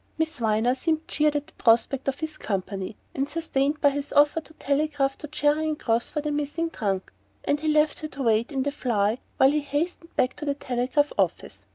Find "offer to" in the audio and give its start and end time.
4.11-4.53